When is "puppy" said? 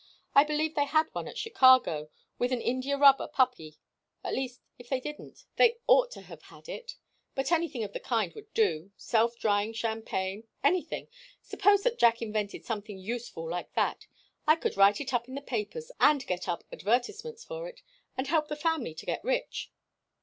3.27-3.75